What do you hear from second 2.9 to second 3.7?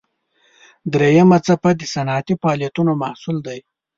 محصول دی.